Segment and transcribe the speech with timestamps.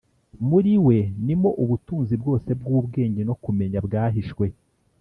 [0.49, 4.45] Muri we ni mo ubutunzi bwose bw’ubwenge no kumenya bwahishwe.